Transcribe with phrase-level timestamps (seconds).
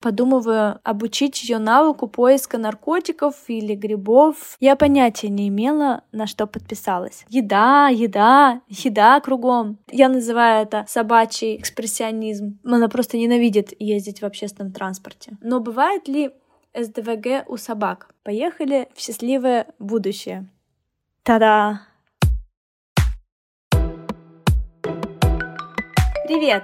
[0.00, 4.56] Подумываю обучить ее навыку поиска наркотиков или грибов.
[4.58, 7.26] Я понятия не имела, на что подписалась.
[7.28, 9.78] Еда, еда, еда кругом.
[9.90, 12.58] Я называю это собачий экспрессионизм.
[12.64, 15.36] Она просто ненавидит ездить в общественном транспорте.
[15.42, 16.30] Но бывает ли
[16.74, 18.14] СДВГ у собак?
[18.22, 20.48] Поехали в счастливое будущее.
[21.24, 21.82] Та-да!
[26.26, 26.62] Привет!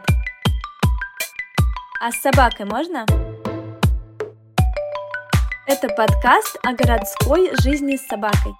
[2.00, 3.05] А с собакой можно?
[5.68, 8.52] Это подкаст о городской жизни с собакой.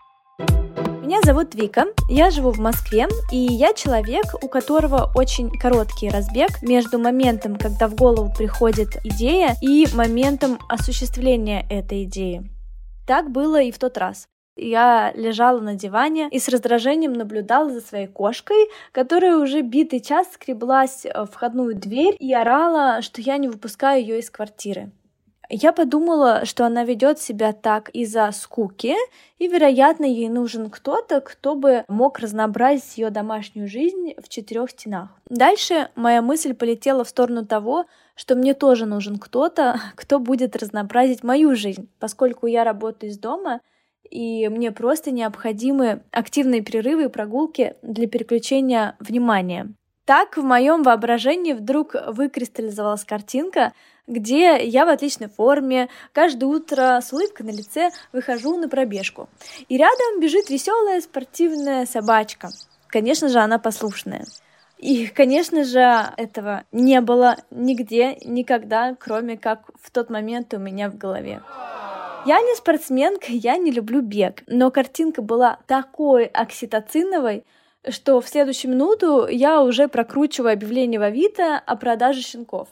[1.05, 6.62] Меня зовут Вика, я живу в Москве, и я человек, у которого очень короткий разбег
[6.62, 12.51] между моментом, когда в голову приходит идея, и моментом осуществления этой идеи.
[13.07, 14.27] Так было и в тот раз.
[14.57, 20.32] Я лежала на диване и с раздражением наблюдала за своей кошкой, которая уже битый час
[20.32, 24.91] скреблась в входную дверь и орала, что я не выпускаю ее из квартиры.
[25.49, 28.95] Я подумала, что она ведет себя так из-за скуки,
[29.39, 35.11] и, вероятно, ей нужен кто-то, кто бы мог разнообразить ее домашнюю жизнь в четырех стенах.
[35.29, 41.23] Дальше моя мысль полетела в сторону того, что мне тоже нужен кто-то, кто будет разнообразить
[41.23, 43.60] мою жизнь, поскольку я работаю из дома,
[44.10, 49.75] и мне просто необходимы активные перерывы и прогулки для переключения внимания.
[50.07, 53.73] Так в моем воображении вдруг выкристаллизовалась картинка,
[54.07, 59.29] где я в отличной форме, каждое утро с улыбкой на лице выхожу на пробежку.
[59.68, 62.51] И рядом бежит веселая спортивная собачка.
[62.87, 64.25] Конечно же, она послушная.
[64.78, 70.88] И, конечно же, этого не было нигде, никогда, кроме как в тот момент у меня
[70.88, 71.43] в голове.
[72.26, 77.44] Я не спортсменка, я не люблю бег, но картинка была такой окситоциновой,
[77.88, 82.69] что в следующую минуту я уже прокручиваю объявление в Авито о продаже щенков.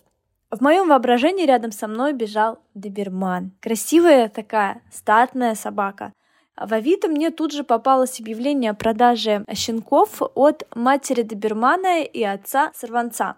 [0.50, 3.52] В моем воображении рядом со мной бежал доберман.
[3.60, 6.12] Красивая такая, статная собака.
[6.56, 12.70] В Авито мне тут же попалось объявление о продаже щенков от матери добермана и отца
[12.74, 13.36] сорванца.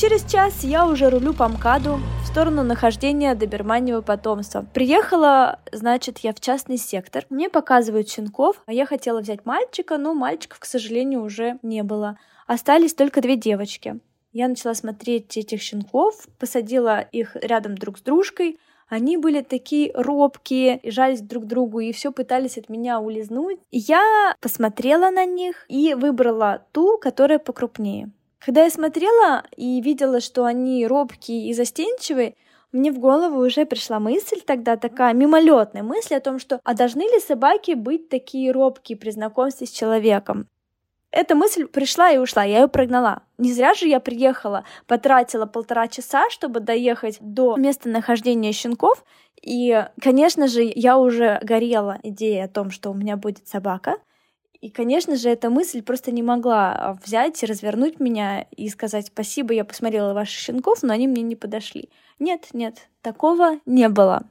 [0.00, 4.64] Через час я уже рулю по МКАДу в сторону нахождения доберманнего потомства.
[4.72, 7.26] Приехала, значит, я в частный сектор.
[7.28, 8.62] Мне показывают щенков.
[8.64, 12.18] а Я хотела взять мальчика, но мальчиков, к сожалению, уже не было.
[12.46, 14.00] Остались только две девочки.
[14.32, 18.58] Я начала смотреть этих щенков, посадила их рядом друг с дружкой.
[18.88, 23.58] Они были такие робкие, и жались друг к другу, и все пытались от меня улизнуть.
[23.70, 28.10] Я посмотрела на них и выбрала ту, которая покрупнее.
[28.44, 32.34] Когда я смотрела и видела, что они робкие и застенчивые,
[32.72, 37.02] мне в голову уже пришла мысль тогда такая мимолетная мысль о том, что а должны
[37.02, 40.48] ли собаки быть такие робкие при знакомстве с человеком?
[41.10, 43.24] Эта мысль пришла и ушла, я ее прогнала.
[43.36, 49.04] Не зря же я приехала, потратила полтора часа, чтобы доехать до места нахождения щенков.
[49.42, 53.96] И, конечно же, я уже горела идеей о том, что у меня будет собака.
[54.60, 59.06] И, конечно же, эта мысль просто не могла а, взять и развернуть меня и сказать
[59.06, 61.88] спасибо, я посмотрела ваших щенков, но они мне не подошли.
[62.18, 64.24] Нет, нет, такого не было.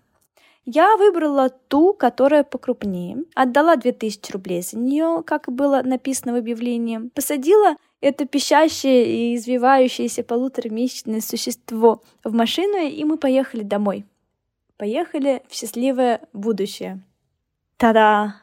[0.66, 7.10] Я выбрала ту, которая покрупнее, отдала 2000 рублей за нее, как было написано в объявлении,
[7.16, 14.06] посадила это пищащее и извивающееся полуторамесячное существо в машину, и мы поехали домой.
[14.78, 17.02] Поехали в счастливое будущее.
[17.78, 18.36] Та-да!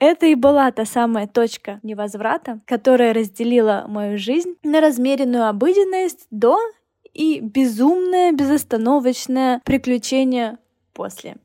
[0.00, 6.56] Это и была та самая точка невозврата, которая разделила мою жизнь на размеренную обыденность до
[7.12, 10.56] и безумное, безостановочное приключение
[10.94, 11.36] после.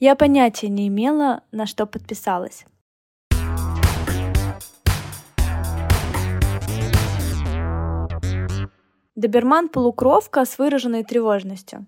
[0.00, 2.64] Я понятия не имела, на что подписалась.
[9.14, 11.86] Доберман-полукровка с выраженной тревожностью.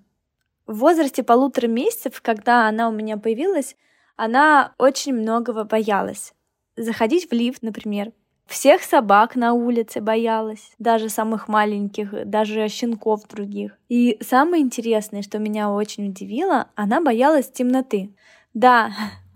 [0.65, 3.75] В возрасте полутора месяцев, когда она у меня появилась,
[4.19, 6.35] она очень многого боялась.
[6.77, 8.13] Заходить в лифт, например.
[8.47, 13.79] Всех собак на улице боялась, даже самых маленьких, даже щенков других.
[13.89, 18.15] И самое интересное, что меня очень удивило, она боялась темноты.
[18.55, 18.91] Да,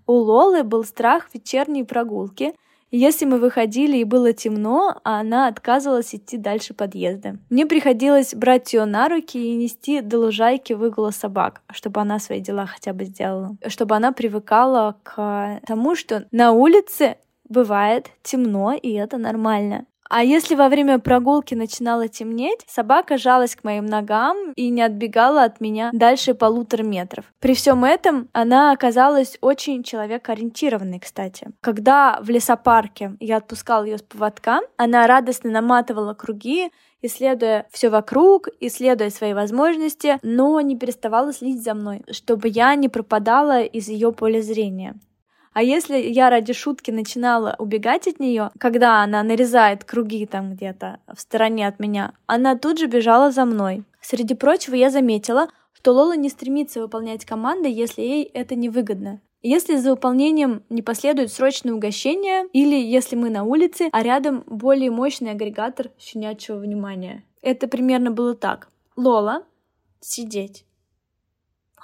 [0.07, 2.55] у Лолы был страх вечерней прогулки,
[2.99, 7.39] если мы выходили и было темно, а она отказывалась идти дальше подъезда.
[7.51, 12.41] Мне приходилось брать ее на руки и нести до лужайки выгула собак, чтобы она свои
[12.41, 13.57] дела хотя бы сделала.
[13.67, 17.17] Чтобы она привыкала к тому, что на улице
[17.49, 19.87] бывает темно, и это нормально.
[20.15, 25.43] А если во время прогулки начинало темнеть, собака жалась к моим ногам и не отбегала
[25.43, 27.25] от меня дальше полутора метров.
[27.41, 31.49] При всем этом она оказалась очень человекоориентированной, кстати.
[31.63, 36.71] Когда в лесопарке я отпускала ее с поводка, она радостно наматывала круги
[37.05, 42.89] исследуя все вокруг, исследуя свои возможности, но не переставала следить за мной, чтобы я не
[42.89, 44.95] пропадала из ее поля зрения.
[45.53, 51.01] А если я ради шутки начинала убегать от нее, когда она нарезает круги там где-то
[51.13, 53.85] в стороне от меня, она тут же бежала за мной.
[54.01, 59.21] Среди прочего, я заметила, что Лола не стремится выполнять команды, если ей это невыгодно.
[59.43, 64.93] Если за выполнением не последует срочное угощение, или если мы на улице, а рядом более
[64.93, 67.25] мощный агрегатор щенячьего внимания.
[67.43, 68.69] Это примерно было так.
[68.95, 69.43] Лола,
[70.01, 70.65] сидеть.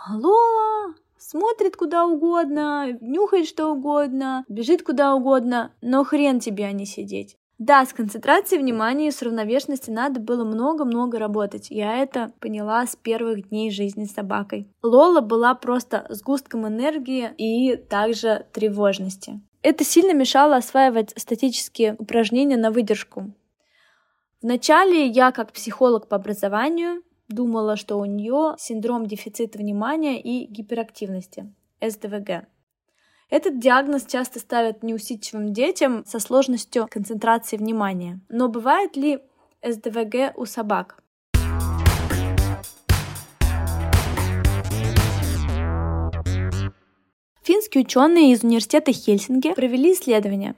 [0.09, 6.87] Лола, смотрит куда угодно, нюхает что угодно, бежит куда угодно, но хрен тебе, а не
[6.87, 7.37] сидеть.
[7.59, 11.71] Да, с концентрацией внимания и с равновешенностью надо было много-много работать.
[11.71, 14.69] Я это поняла с первых дней жизни с собакой.
[14.81, 19.41] Лола была просто сгустком энергии и также тревожности.
[19.63, 23.33] Это сильно мешало осваивать статические упражнения на выдержку.
[24.41, 31.53] Вначале я, как психолог по образованию, думала, что у нее синдром дефицита внимания и гиперактивности,
[31.81, 32.47] СДВГ.
[33.31, 38.21] Этот диагноз часто ставят неусидчивым детям со сложностью концентрации внимания.
[38.31, 39.19] Но бывает ли
[39.63, 41.03] СДВГ у собак?
[47.43, 50.55] Финские ученые из университета Хельсинки провели исследование,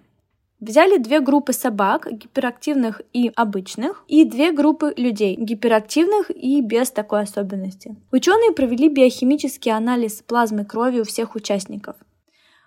[0.61, 7.23] Взяли две группы собак, гиперактивных и обычных, и две группы людей, гиперактивных и без такой
[7.23, 7.97] особенности.
[8.13, 11.97] Ученые провели биохимический анализ плазмы крови у всех участников.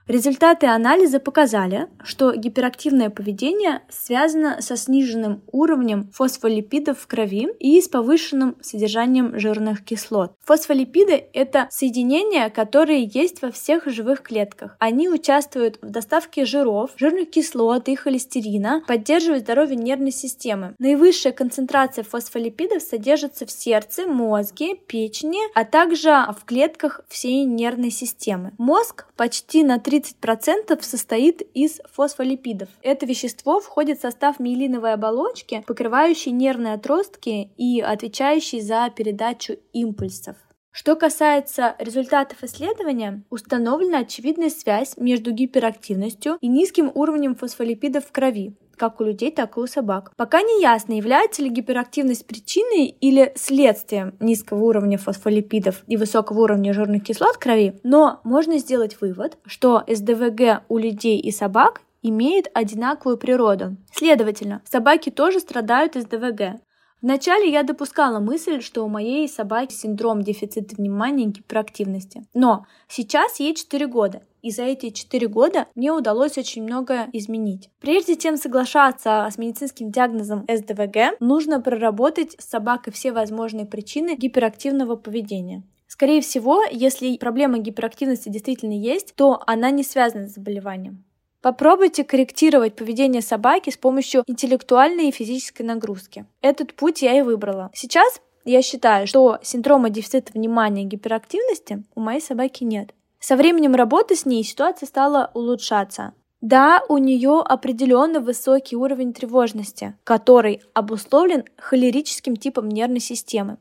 [0.05, 7.87] Результаты анализа показали, что гиперактивное поведение связано со сниженным уровнем фосфолипидов в крови и с
[7.87, 10.33] повышенным содержанием жирных кислот.
[10.43, 14.75] Фосфолипиды— это соединения, которые есть во всех живых клетках.
[14.77, 20.75] Они участвуют в доставке жиров, жирных кислот и холестерина, поддерживают здоровье нервной системы.
[20.79, 28.51] Наивысшая концентрация фосфолипидов содержится в сердце, мозге, печени, а также в клетках всей нервной системы.
[28.57, 32.69] Мозг почти на 3 30% состоит из фосфолипидов.
[32.81, 40.35] Это вещество входит в состав миелиновой оболочки, покрывающей нервные отростки и отвечающей за передачу импульсов.
[40.71, 48.55] Что касается результатов исследования, установлена очевидная связь между гиперактивностью и низким уровнем фосфолипидов в крови,
[48.75, 50.11] как у людей, так и у собак.
[50.15, 56.73] Пока не ясно, является ли гиперактивность причиной или следствием низкого уровня фосфолипидов и высокого уровня
[56.73, 63.17] жирных кислот крови, но можно сделать вывод, что СДВГ у людей и собак имеет одинаковую
[63.17, 63.77] природу.
[63.91, 66.59] Следовательно, собаки тоже страдают СДВГ.
[67.03, 72.25] Вначале я допускала мысль, что у моей собаки синдром дефицита внимания и гиперактивности.
[72.33, 77.69] Но сейчас ей 4 года, и за эти 4 года мне удалось очень многое изменить.
[77.81, 84.95] Прежде чем соглашаться с медицинским диагнозом СДВГ, нужно проработать с собакой все возможные причины гиперактивного
[84.95, 85.63] поведения.
[85.87, 91.03] Скорее всего, если проблема гиперактивности действительно есть, то она не связана с заболеванием.
[91.43, 96.25] Попробуйте корректировать поведение собаки с помощью интеллектуальной и физической нагрузки.
[96.41, 97.69] Этот путь я и выбрала.
[97.73, 102.93] Сейчас я считаю, что синдрома дефицита внимания и гиперактивности у моей собаки нет.
[103.19, 106.13] Со временем работы с ней ситуация стала улучшаться.
[106.39, 113.57] Да, у нее определенно высокий уровень тревожности, который обусловлен холерическим типом нервной системы.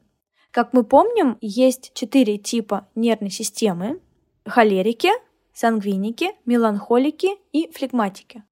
[0.52, 3.98] Как мы помним, есть четыре типа нервной системы.
[4.46, 5.10] Холерики,
[5.54, 8.42] сангвиники, меланхолики и флегматики.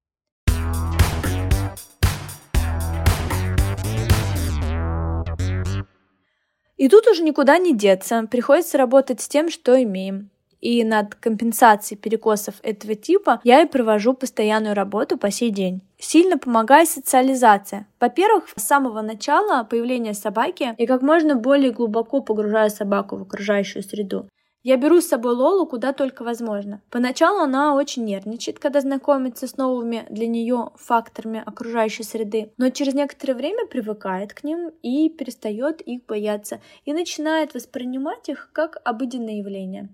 [6.80, 10.30] И тут уже никуда не деться, приходится работать с тем, что имеем.
[10.62, 15.82] И над компенсацией перекосов этого типа я и провожу постоянную работу по сей день.
[15.98, 17.86] Сильно помогает социализация.
[18.00, 23.82] Во-первых, с самого начала появления собаки я как можно более глубоко погружаю собаку в окружающую
[23.82, 24.26] среду.
[24.62, 26.82] Я беру с собой Лолу куда только возможно.
[26.90, 32.92] Поначалу она очень нервничает, когда знакомится с новыми для нее факторами окружающей среды, но через
[32.92, 39.38] некоторое время привыкает к ним и перестает их бояться и начинает воспринимать их как обыденное
[39.38, 39.88] явление.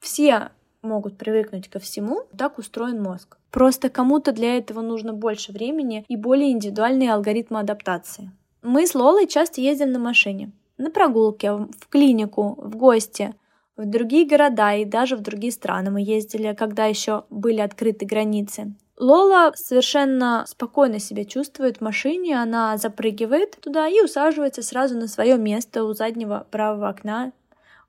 [0.00, 0.50] Все
[0.80, 3.36] могут привыкнуть ко всему, так устроен мозг.
[3.50, 8.30] Просто кому-то для этого нужно больше времени и более индивидуальные алгоритмы адаптации.
[8.62, 10.52] Мы с Лолой часто ездим на машине.
[10.78, 13.34] На прогулке, в клинику, в гости–
[13.76, 18.74] в другие города и даже в другие страны мы ездили, когда еще были открыты границы.
[18.96, 25.36] Лола совершенно спокойно себя чувствует в машине, она запрыгивает туда и усаживается сразу на свое
[25.36, 27.32] место у заднего правого окна,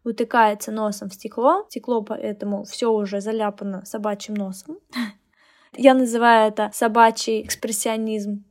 [0.04, 1.66] утыкается носом в стекло.
[1.70, 4.80] Стекло поэтому все уже заляпано собачьим носом.
[5.74, 8.44] Я называю это собачий экспрессионизм.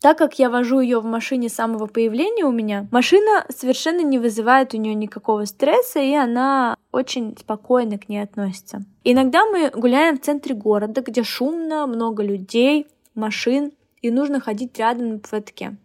[0.04, 4.18] Так как я вожу ее в машине с самого появления у меня, машина совершенно не
[4.18, 8.82] вызывает у нее никакого стресса, и она очень спокойно к ней относится.
[9.02, 15.08] Иногда мы гуляем в центре города, где шумно, много людей, машин, и нужно ходить рядом
[15.08, 15.78] на поводке.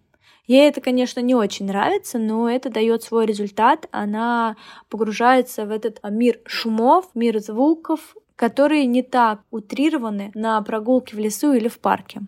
[0.48, 3.88] Ей это, конечно, не очень нравится, но это дает свой результат.
[3.92, 4.58] Она
[4.90, 11.54] погружается в этот мир шумов, мир звуков, которые не так утрированы на прогулке в лесу
[11.54, 12.20] или в парке.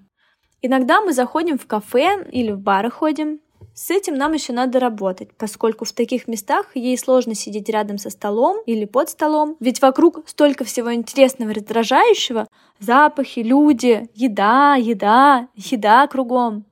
[0.64, 3.40] Иногда мы заходим в кафе или в бары ходим.
[3.74, 8.10] С этим нам еще надо работать, поскольку в таких местах ей сложно сидеть рядом со
[8.10, 12.48] столом или под столом, ведь вокруг столько всего интересного, раздражающего,
[12.80, 16.66] запахи, люди, еда, еда, еда кругом.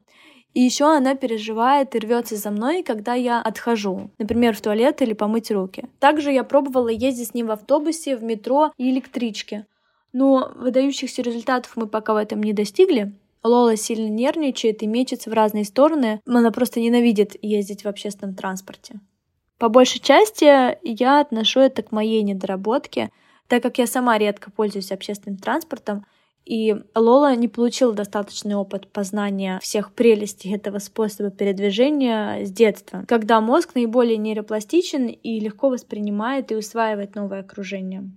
[0.54, 5.14] И еще она переживает и рвется за мной, когда я отхожу, например, в туалет или
[5.14, 5.86] помыть руки.
[6.00, 9.66] Также я пробовала ездить с ним в автобусе, в метро и электричке.
[10.12, 15.34] Но выдающихся результатов мы пока в этом не достигли, Лола сильно нервничает и мечется в
[15.34, 16.22] разные стороны.
[16.26, 19.00] Она просто ненавидит ездить в общественном транспорте.
[19.58, 23.12] По большей части я отношу это к моей недоработке,
[23.48, 26.06] так как я сама редко пользуюсь общественным транспортом,
[26.46, 33.40] и Лола не получила достаточный опыт познания всех прелестей этого способа передвижения с детства, когда
[33.42, 38.10] мозг наиболее нейропластичен и легко воспринимает и усваивает новое окружение.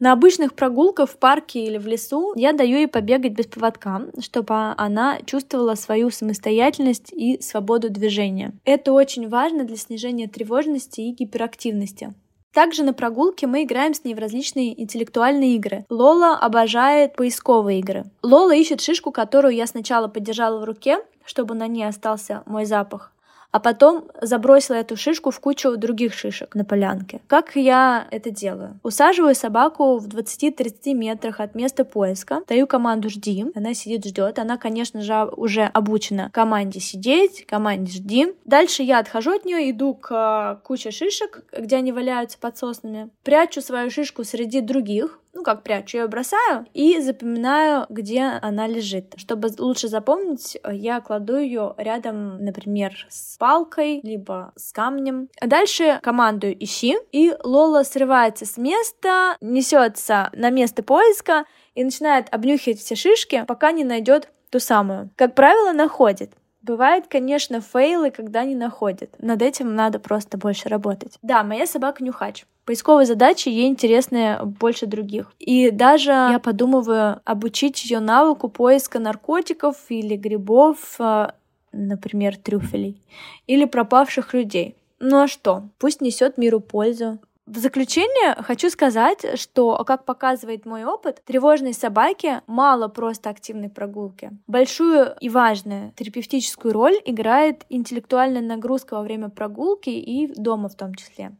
[0.00, 4.54] На обычных прогулках в парке или в лесу я даю ей побегать без поводка, чтобы
[4.78, 8.54] она чувствовала свою самостоятельность и свободу движения.
[8.64, 12.14] Это очень важно для снижения тревожности и гиперактивности.
[12.54, 15.84] Также на прогулке мы играем с ней в различные интеллектуальные игры.
[15.90, 18.06] Лола обожает поисковые игры.
[18.22, 23.12] Лола ищет шишку, которую я сначала подержала в руке, чтобы на ней остался мой запах
[23.52, 27.20] а потом забросила эту шишку в кучу других шишек на полянке.
[27.26, 28.78] Как я это делаю?
[28.82, 34.56] Усаживаю собаку в 20-30 метрах от места поиска, даю команду «жди», она сидит, ждет, она,
[34.56, 38.34] конечно же, уже обучена команде сидеть, команде «жди».
[38.44, 43.10] Дальше я отхожу от нее, иду к а, куче шишек, где они валяются под соснами,
[43.22, 48.66] прячу свою шишку среди других, ну как прячу, я ее бросаю и запоминаю, где она
[48.66, 49.14] лежит.
[49.16, 55.30] Чтобы лучше запомнить, я кладу ее рядом, например, с палкой, либо с камнем.
[55.40, 62.80] Дальше командую ищи, и Лола срывается с места, несется на место поиска и начинает обнюхивать
[62.80, 65.08] все шишки, пока не найдет ту самую.
[65.16, 66.32] Как правило, находит.
[66.62, 69.14] Бывает, конечно, фейлы, когда не находят.
[69.18, 71.18] Над этим надо просто больше работать.
[71.22, 72.44] Да, моя собака нюхач.
[72.66, 75.32] Поисковые задачи ей интересны больше других.
[75.38, 81.30] И даже я подумываю обучить ее навыку поиска наркотиков или грибов, э,
[81.72, 83.00] например, трюфелей,
[83.46, 84.76] или пропавших людей.
[84.98, 85.64] Ну а что?
[85.78, 87.18] Пусть несет миру пользу.
[87.50, 94.30] В заключение хочу сказать, что, как показывает мой опыт, тревожной собаке мало просто активной прогулки.
[94.46, 100.94] Большую и важную терапевтическую роль играет интеллектуальная нагрузка во время прогулки и дома в том
[100.94, 101.32] числе.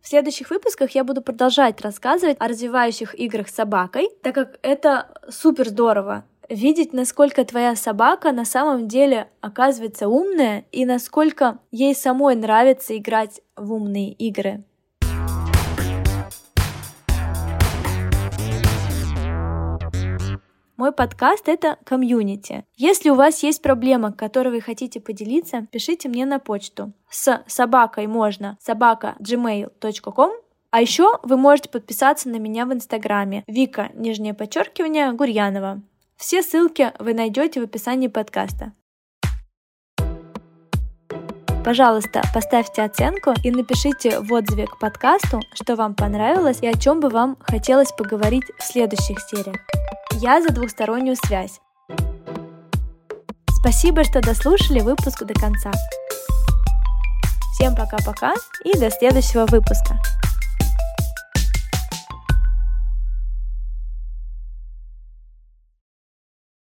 [0.00, 5.10] В следующих выпусках я буду продолжать рассказывать о развивающих играх с собакой, так как это
[5.28, 12.36] супер здорово видеть, насколько твоя собака на самом деле оказывается умная и насколько ей самой
[12.36, 14.64] нравится играть в умные игры.
[20.78, 22.64] Мой подкаст— это комьюнити.
[22.76, 26.92] Если у вас есть проблема, которой вы хотите поделиться, пишите мне на почту.
[27.10, 30.30] С собакой можно собака gmail.com
[30.70, 35.80] а еще вы можете подписаться на меня в инстаграме Вика, нижнее подчеркивание, Гурьянова.
[36.16, 38.72] Все ссылки вы найдете в описании подкаста.
[41.64, 47.00] Пожалуйста, поставьте оценку и напишите в отзыве к подкасту, что вам понравилось и о чем
[47.00, 49.56] бы вам хотелось поговорить в следующих сериях.
[50.20, 51.60] Я за двухстороннюю связь.
[53.60, 55.70] Спасибо, что дослушали выпуск до конца.
[57.54, 58.34] Всем пока-пока
[58.64, 59.96] и до следующего выпуска.